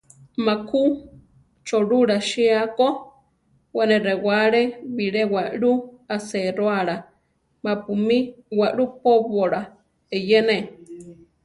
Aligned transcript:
Má 0.45 0.53
ku 0.69 0.81
Cholula 1.67 2.17
sía 2.29 2.61
ko, 2.77 2.87
we 3.75 3.83
ne 3.89 3.97
rewále 4.07 4.61
bilé 4.97 5.21
waʼlú 5.33 5.71
aséroala 6.15 6.95
ma-pu 7.63 7.91
mí 8.07 8.17
waʼlú 8.59 8.83
póbola 9.01 9.61
eyéne. 10.15 10.57